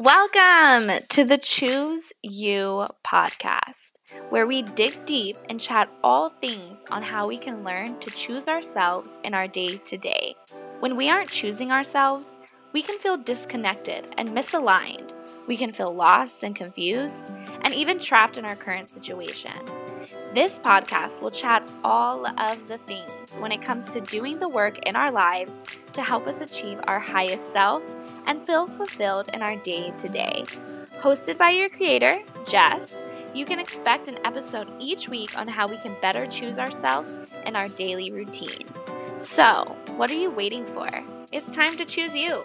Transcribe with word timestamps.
Welcome 0.00 1.04
to 1.10 1.24
the 1.26 1.36
Choose 1.36 2.14
You 2.22 2.86
podcast, 3.06 3.98
where 4.30 4.46
we 4.46 4.62
dig 4.62 5.04
deep 5.04 5.36
and 5.50 5.60
chat 5.60 5.90
all 6.02 6.30
things 6.30 6.86
on 6.90 7.02
how 7.02 7.28
we 7.28 7.36
can 7.36 7.64
learn 7.64 7.98
to 7.98 8.10
choose 8.12 8.48
ourselves 8.48 9.18
in 9.24 9.34
our 9.34 9.46
day 9.46 9.76
to 9.76 9.98
day. 9.98 10.36
When 10.78 10.96
we 10.96 11.10
aren't 11.10 11.28
choosing 11.28 11.70
ourselves, 11.70 12.38
we 12.72 12.80
can 12.80 12.98
feel 12.98 13.18
disconnected 13.18 14.06
and 14.16 14.30
misaligned. 14.30 15.12
We 15.46 15.58
can 15.58 15.70
feel 15.70 15.94
lost 15.94 16.44
and 16.44 16.56
confused, 16.56 17.34
and 17.70 17.78
even 17.78 18.00
trapped 18.00 18.36
in 18.36 18.44
our 18.44 18.56
current 18.56 18.88
situation. 18.88 19.52
This 20.34 20.58
podcast 20.58 21.22
will 21.22 21.30
chat 21.30 21.62
all 21.84 22.26
of 22.26 22.66
the 22.66 22.78
things 22.78 23.36
when 23.36 23.52
it 23.52 23.62
comes 23.62 23.92
to 23.92 24.00
doing 24.00 24.40
the 24.40 24.48
work 24.48 24.80
in 24.88 24.96
our 24.96 25.12
lives 25.12 25.64
to 25.92 26.02
help 26.02 26.26
us 26.26 26.40
achieve 26.40 26.80
our 26.88 26.98
highest 26.98 27.52
self 27.52 27.94
and 28.26 28.44
feel 28.44 28.66
fulfilled 28.66 29.30
in 29.34 29.40
our 29.40 29.54
day 29.54 29.92
to 29.98 30.08
day. 30.08 30.44
Hosted 30.98 31.38
by 31.38 31.50
your 31.50 31.68
creator, 31.68 32.18
Jess, 32.44 33.04
you 33.36 33.46
can 33.46 33.60
expect 33.60 34.08
an 34.08 34.18
episode 34.24 34.68
each 34.80 35.08
week 35.08 35.38
on 35.38 35.46
how 35.46 35.68
we 35.68 35.78
can 35.78 35.94
better 36.02 36.26
choose 36.26 36.58
ourselves 36.58 37.18
in 37.46 37.54
our 37.54 37.68
daily 37.68 38.10
routine. 38.10 38.66
So, 39.16 39.76
what 39.96 40.10
are 40.10 40.18
you 40.18 40.30
waiting 40.30 40.66
for? 40.66 40.88
It's 41.30 41.54
time 41.54 41.76
to 41.76 41.84
choose 41.84 42.16
you. 42.16 42.44